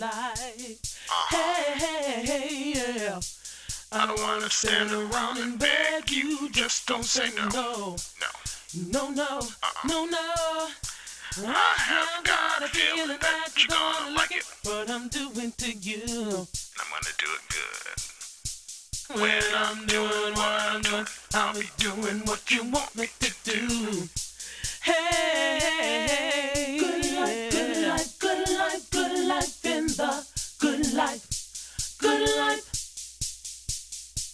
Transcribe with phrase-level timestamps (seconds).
[0.00, 0.80] good life.
[1.08, 1.36] Uh-huh.
[1.36, 3.20] Hey, hey, hey, yeah.
[3.92, 6.48] I don't wanna stand around and beg you.
[6.50, 7.48] Just don't say no.
[7.52, 8.30] No, no,
[8.92, 9.88] no, no, uh-uh.
[9.88, 10.68] no, no.
[11.46, 14.44] I have got a feeling that you're gonna like it.
[14.64, 16.02] What I'm doing to you.
[16.02, 18.00] I'm gonna do it good.
[19.20, 24.08] When I'm doing what I'm doing, I'll be doing what you want me to do.
[24.82, 26.89] Hey, good life,
[31.00, 31.24] life,
[31.98, 32.66] good life,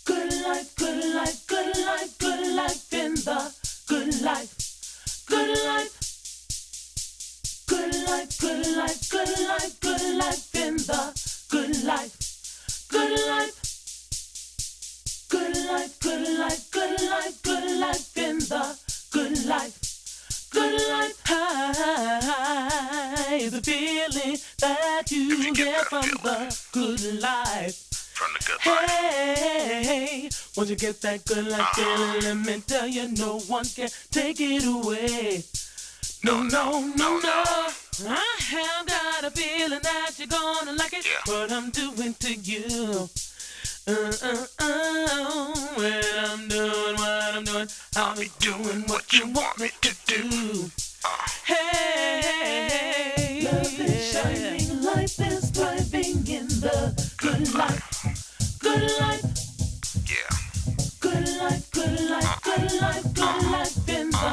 [0.04, 3.38] good life, good life, good life, good life in the
[3.86, 4.52] good life,
[5.26, 5.94] good life,
[7.68, 11.02] good life, good life, good life, good life in the
[11.54, 12.14] good life,
[12.88, 13.56] good life.
[15.28, 18.64] Good life, good life, good life, good life in the
[19.12, 19.76] good life.
[20.52, 22.45] Good life
[23.40, 27.76] is a feeling that you get from the good life.
[28.14, 28.90] From the good life.
[28.90, 33.88] Hey, once you get that good life feeling, let me tell you, no one can
[34.10, 35.44] take it away.
[36.24, 37.44] No, no, no, no.
[38.08, 41.06] I have got a feeling that you're gonna like it.
[41.26, 43.08] What I'm doing to you.
[43.88, 49.60] Uh, uh, uh, when I'm doing what I'm doing, I'll be doing what you want
[49.60, 50.70] me to do.
[51.44, 51.76] Hey,
[52.16, 53.15] Love is
[54.12, 57.82] shining, life is thriving in the good life.
[58.60, 59.24] Good life,
[60.06, 60.36] Yeah.
[61.00, 64.32] good life, good life, good life, good life in the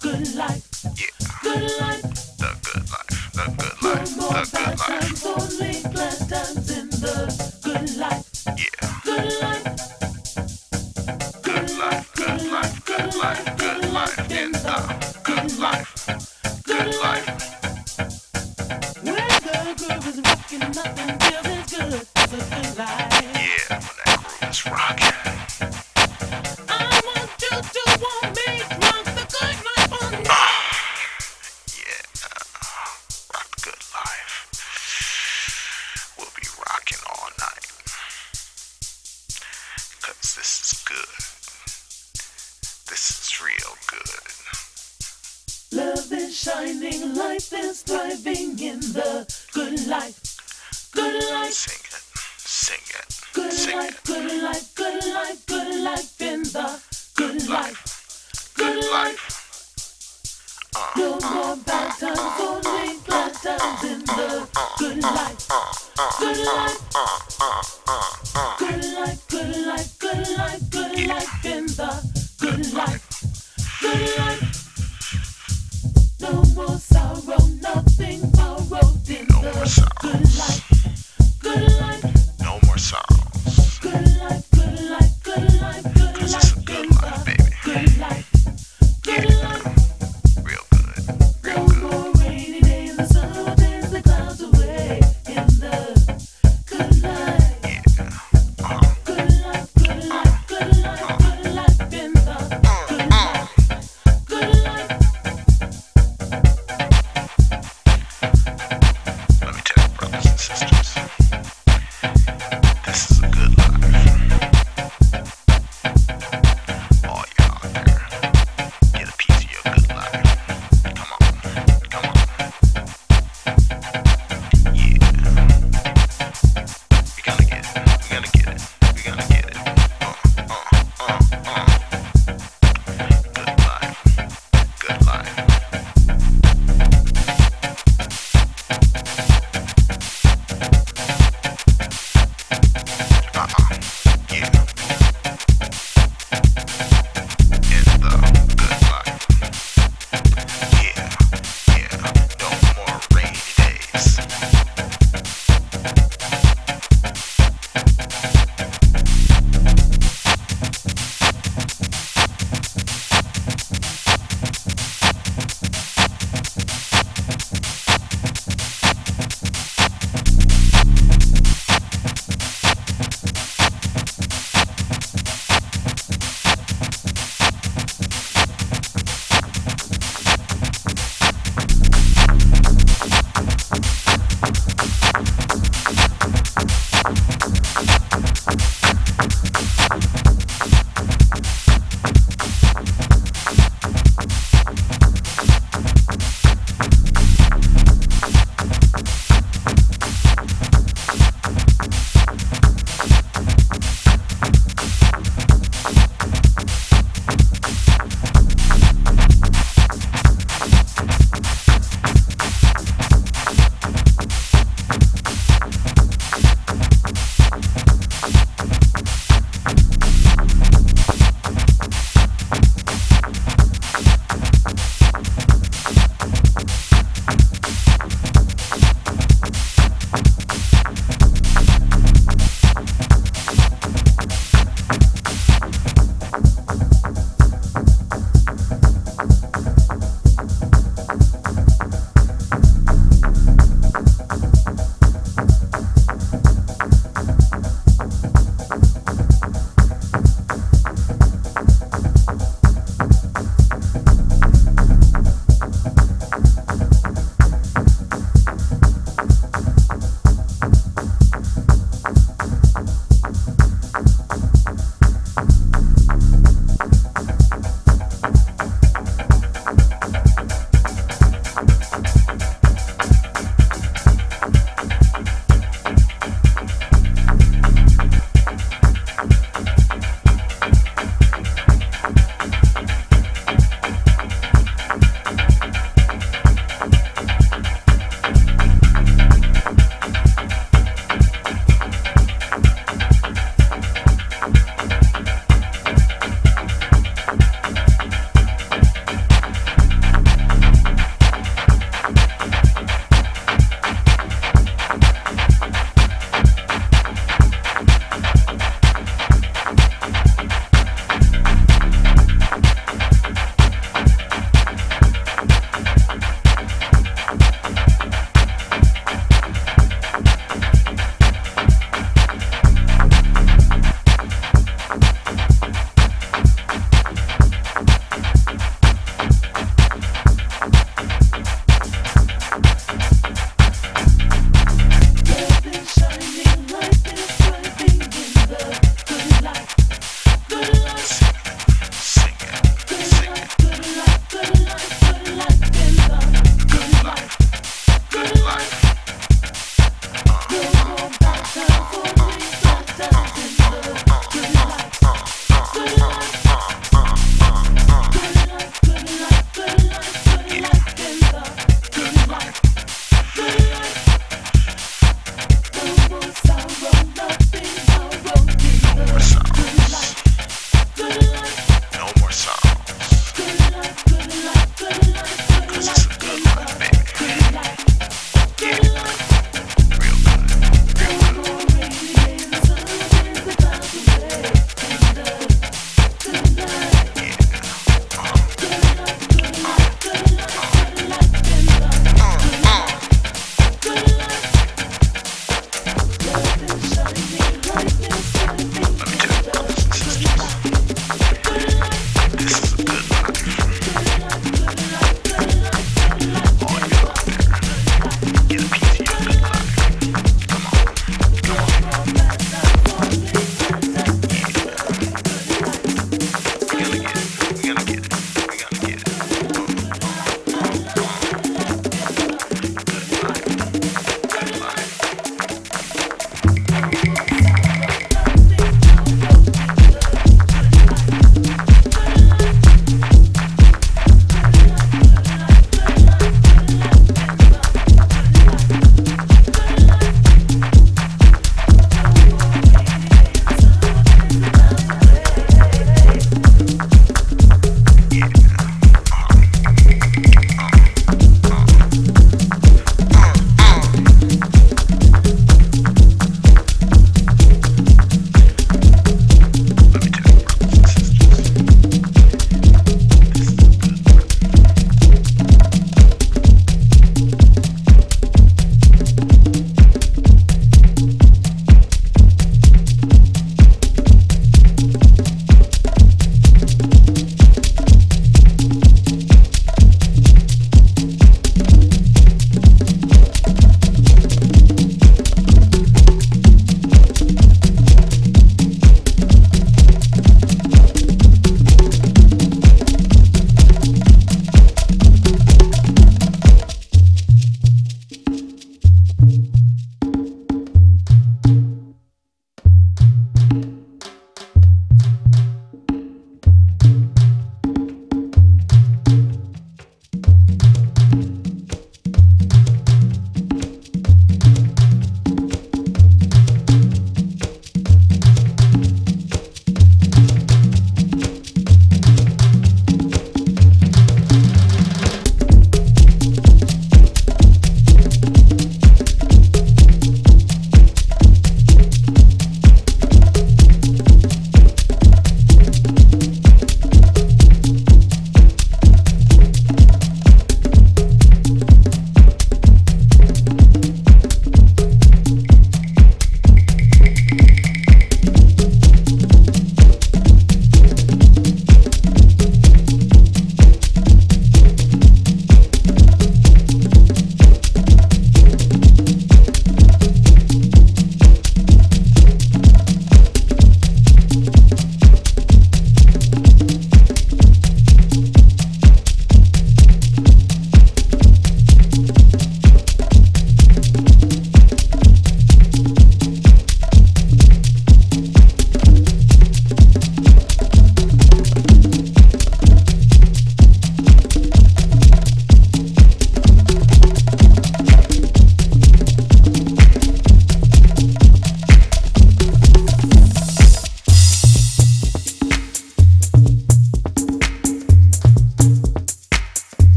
[0.00, 0.62] good life.
[0.96, 1.14] Yeah.
[1.42, 2.02] Good life,
[2.38, 3.32] The good life.
[3.34, 4.16] The good no life.
[4.16, 5.00] more The bad good life.
[5.00, 7.16] times, only glad times in the
[7.64, 8.24] good life.
[8.46, 9.00] Yeah.
[9.04, 9.64] Good life,
[11.42, 12.12] Good life.
[12.14, 12.84] Good life.
[12.84, 12.84] Good life.
[12.84, 13.53] Good life
[47.02, 50.90] life is thriving in the good life.
[50.92, 51.52] Good life.
[51.52, 52.02] Sing it.
[52.38, 53.20] Sing it.
[53.34, 54.04] Good Sing life, it.
[54.04, 54.73] good life, good life,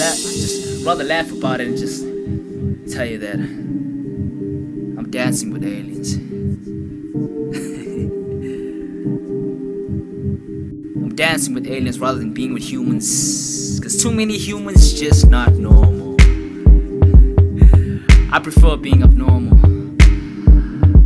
[0.00, 2.00] i Just rather laugh about it and just
[2.90, 6.14] tell you that I'm dancing with aliens.
[10.96, 13.78] I'm dancing with aliens rather than being with humans.
[13.82, 16.16] Cause too many humans just not normal.
[18.32, 19.58] I prefer being abnormal.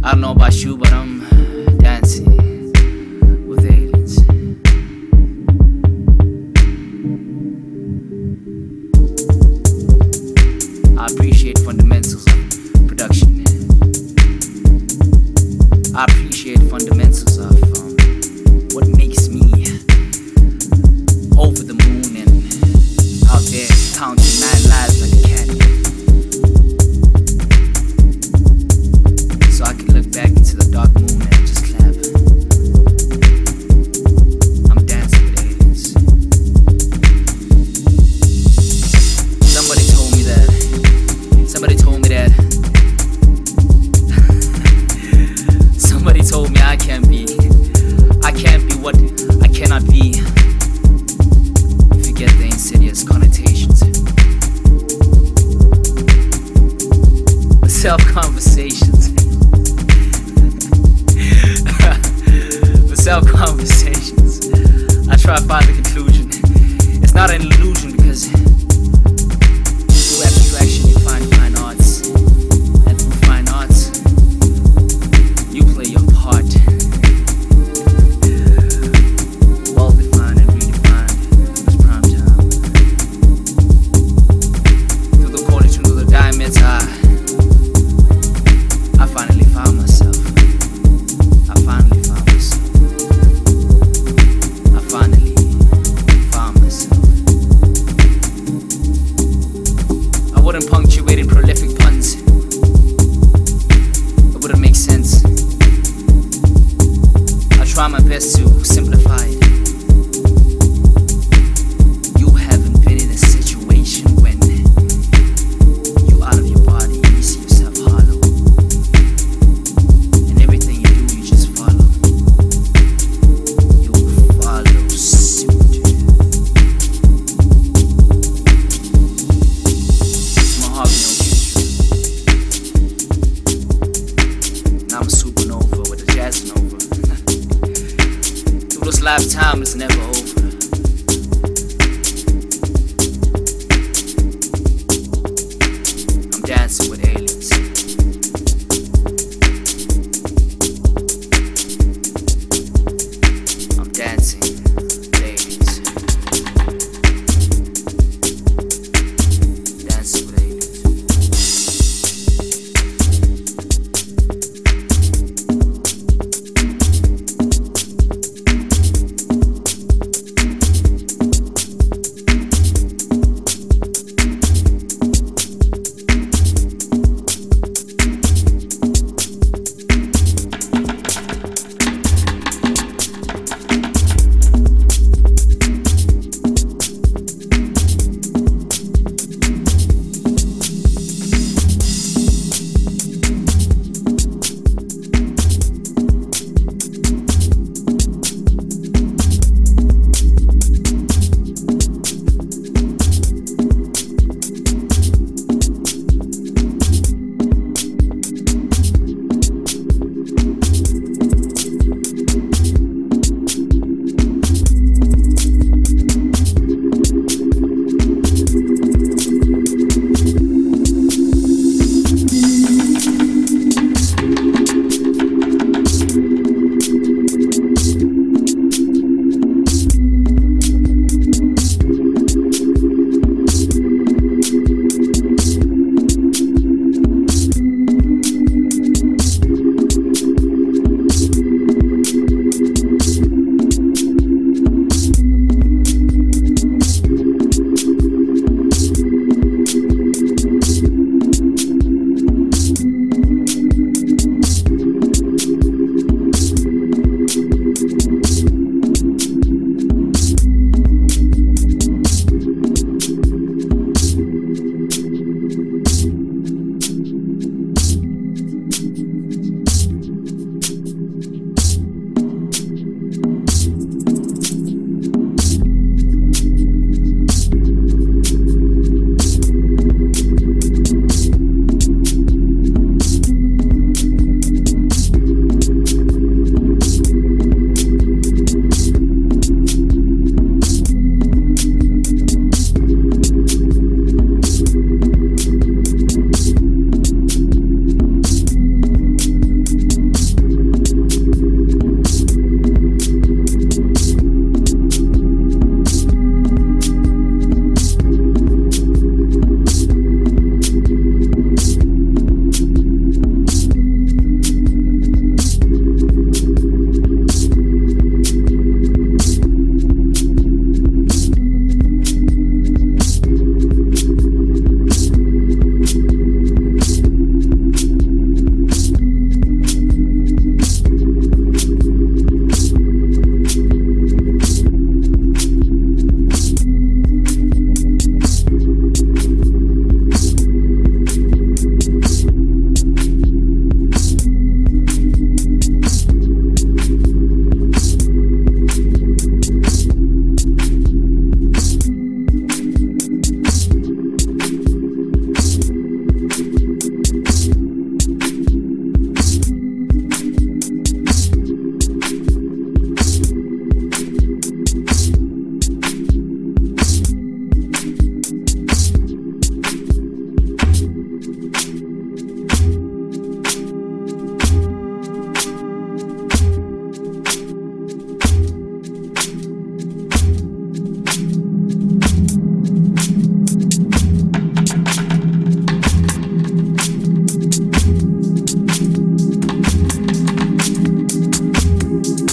[0.04, 2.53] I don't know about you, but I'm dancing.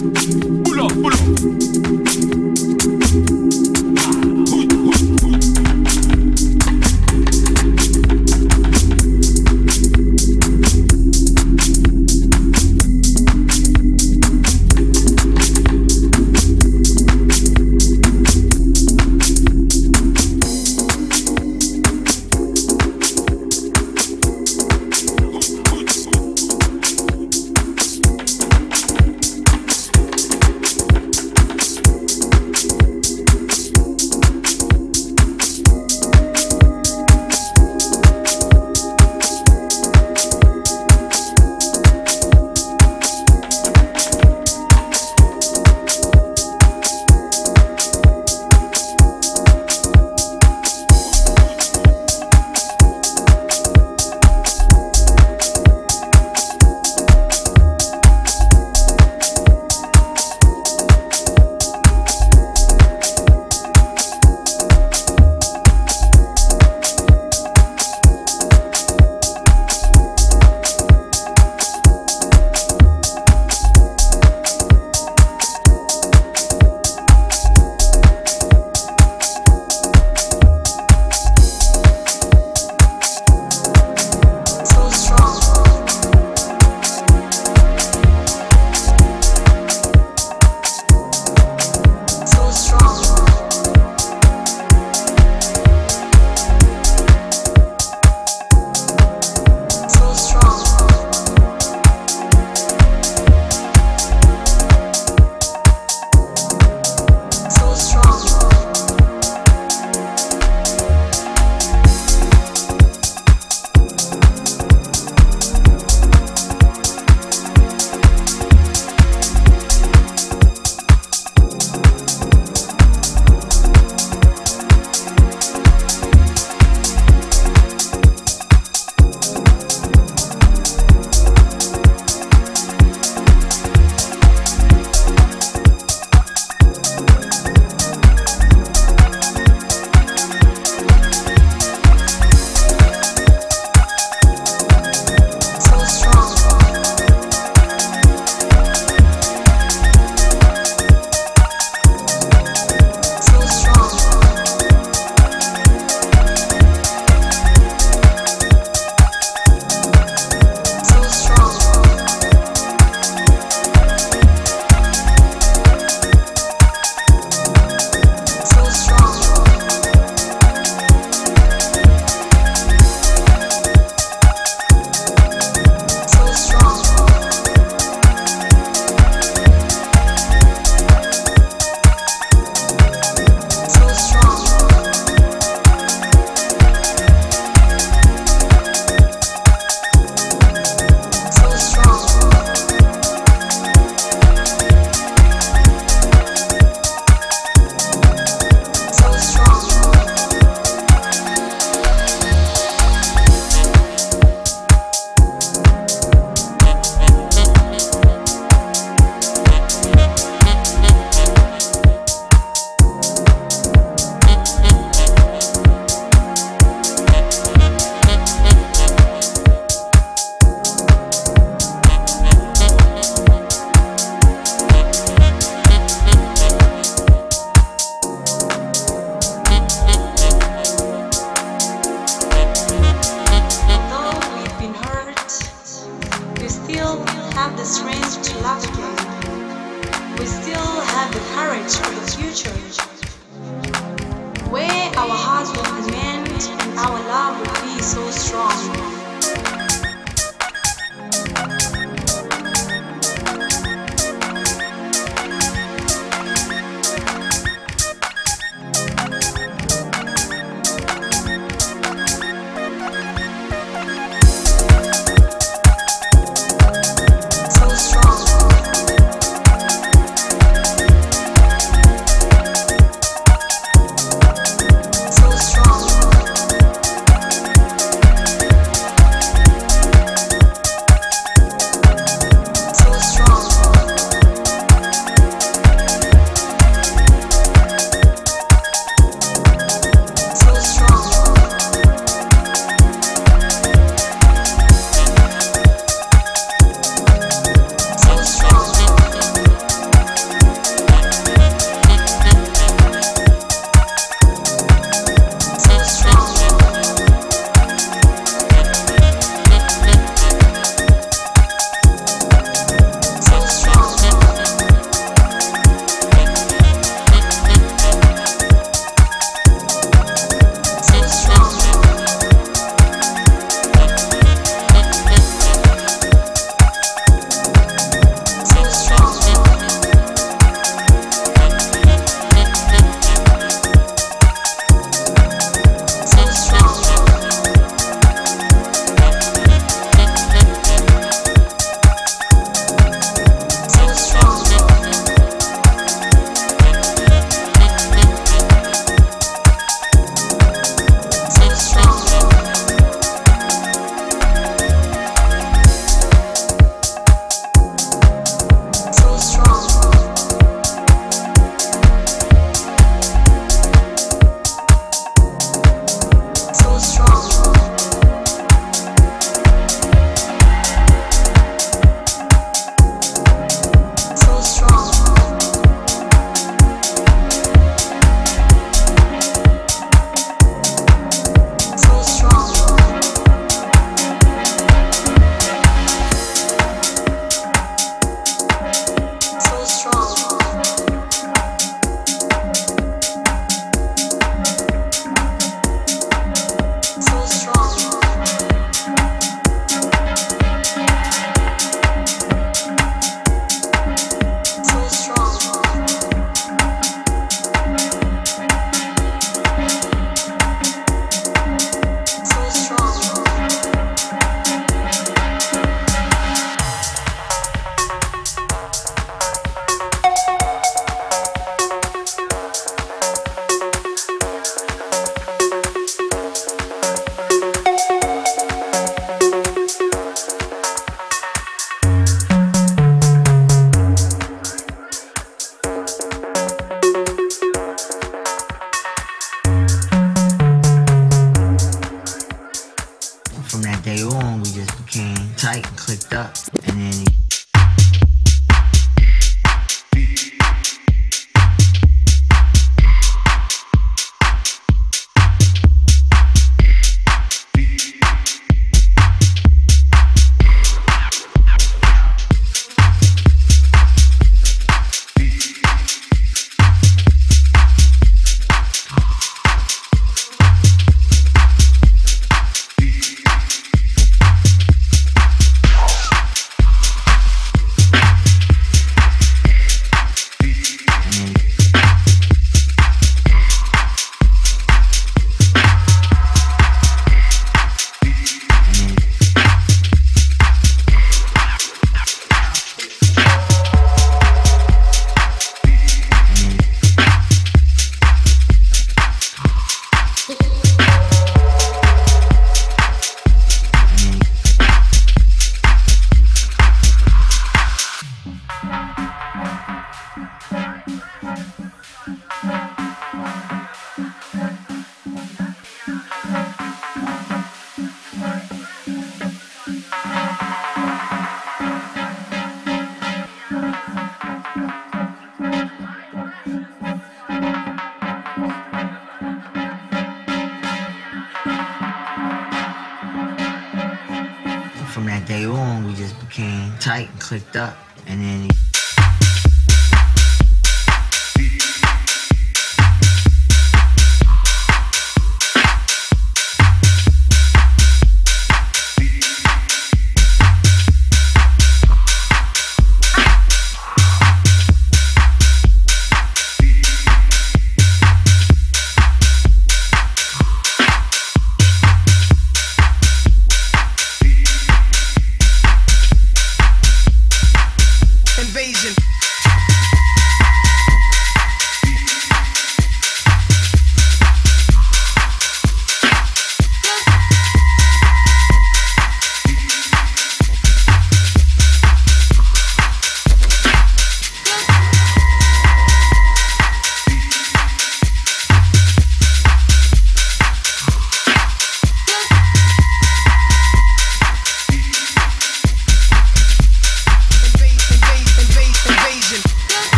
[0.00, 1.29] Pull up, pull up.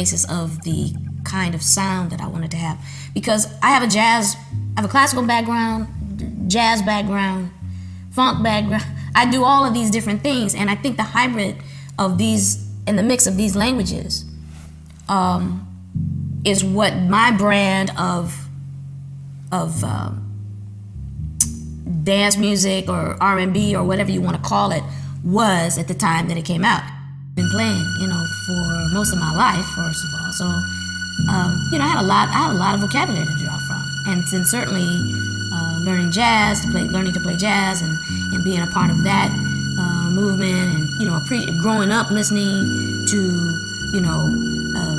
[0.00, 0.94] Basis of the
[1.24, 2.78] kind of sound that I wanted to have
[3.12, 4.34] because I have a jazz,
[4.74, 7.50] I have a classical background, jazz background,
[8.10, 8.86] funk background.
[9.14, 11.56] I do all of these different things, and I think the hybrid
[11.98, 14.24] of these and the mix of these languages
[15.06, 15.66] um,
[16.46, 18.48] is what my brand of
[19.52, 20.14] of um,
[22.04, 24.82] dance music or R&B or whatever you want to call it
[25.22, 26.89] was at the time that it came out.
[27.50, 30.32] Playing, you know, for most of my life, first of all.
[30.32, 30.46] So,
[31.28, 33.58] um, you know, I had a lot, I had a lot of vocabulary to draw
[33.58, 35.12] from, and then certainly
[35.52, 37.98] uh, learning jazz, to play, learning to play jazz, and,
[38.32, 39.30] and being a part of that
[39.78, 43.18] uh, movement, and you know, pre- growing up listening to,
[43.92, 44.30] you know,
[44.76, 44.94] uh,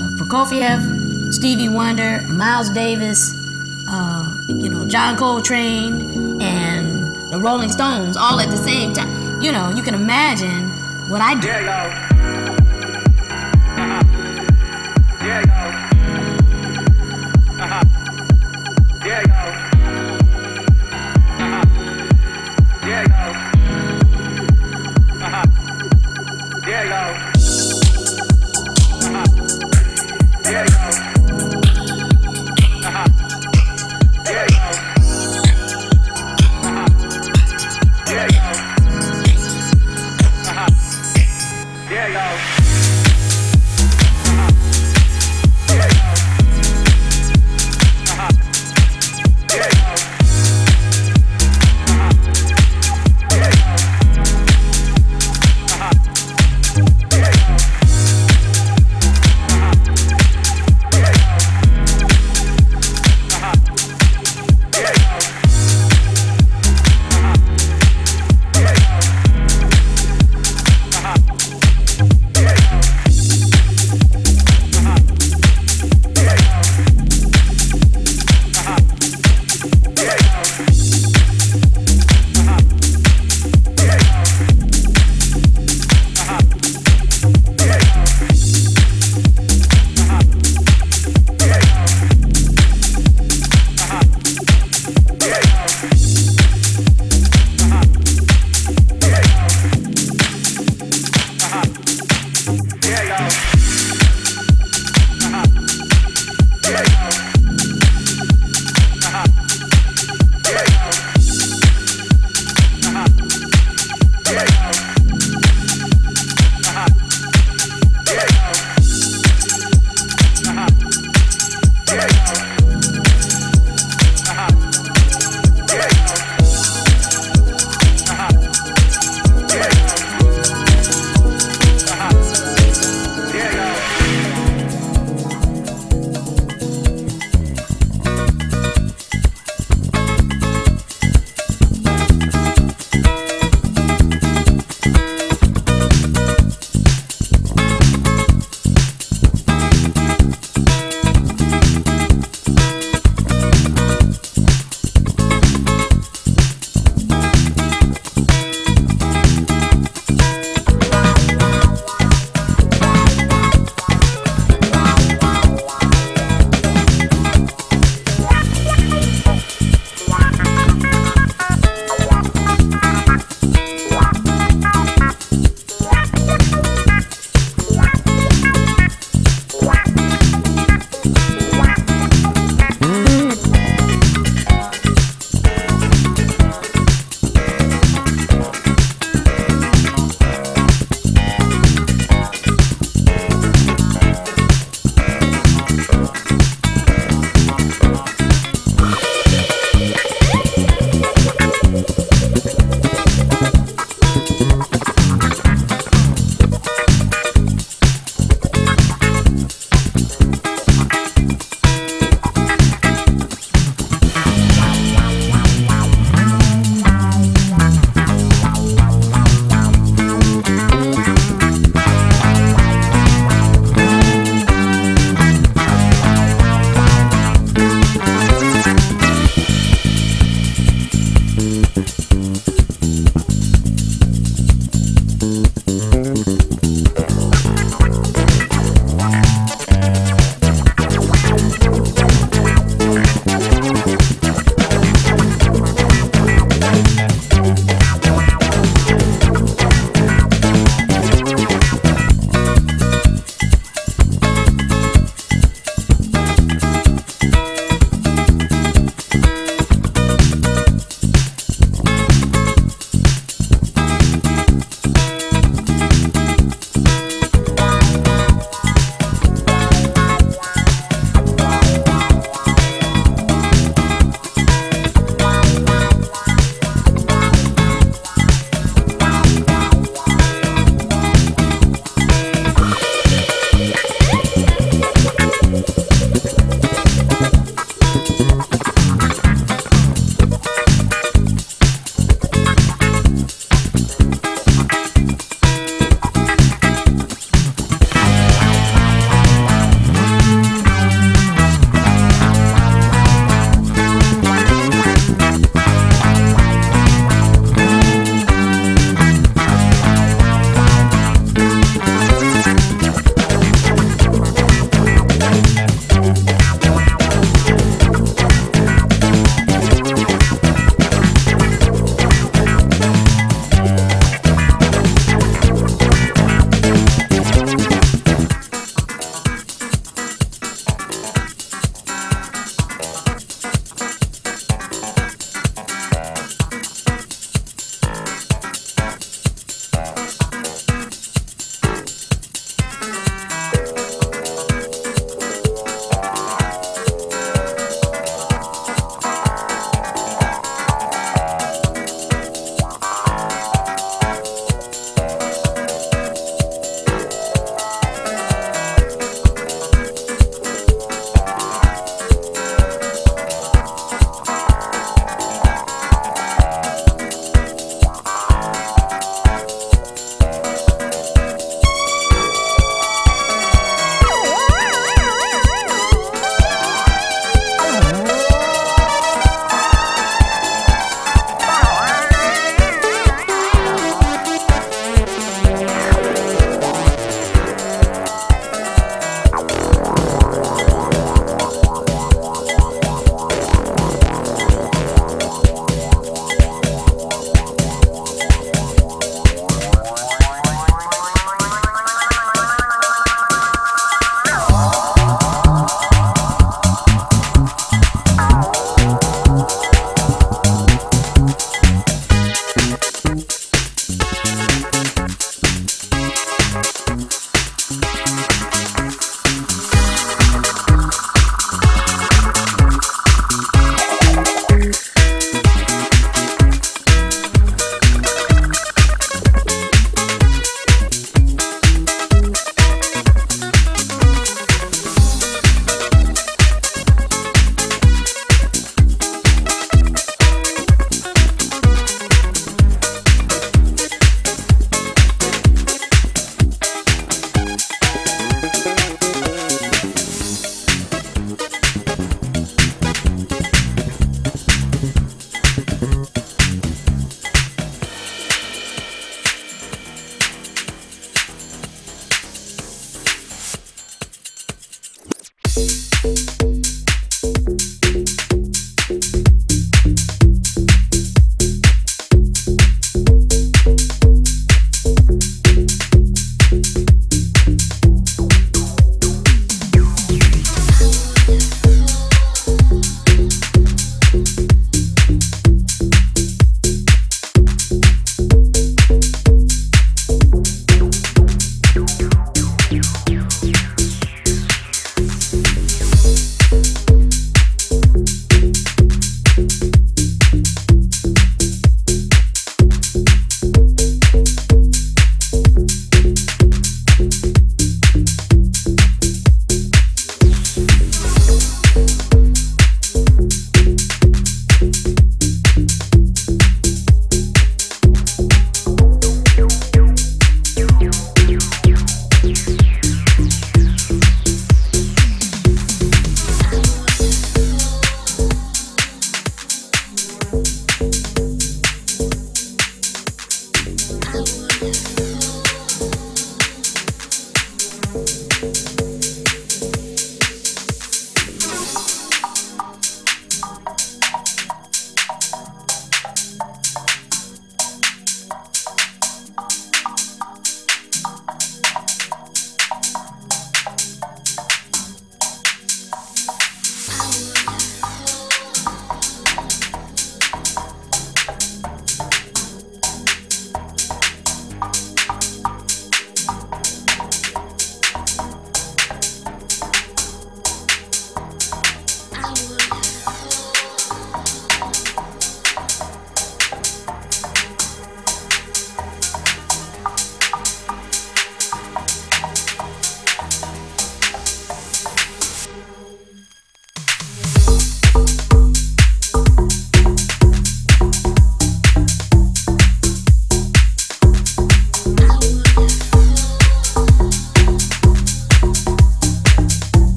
[0.00, 3.34] uh, Prokofiev, Stevie Wonder, Miles Davis,
[3.88, 9.42] uh, you know, John Coltrane, and the Rolling Stones, all at the same time.
[9.42, 10.72] You know, you can imagine
[11.08, 12.05] what I do.